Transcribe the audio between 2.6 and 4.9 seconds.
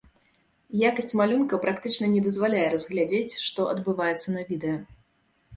разглядзець, што адбываецца на відэа.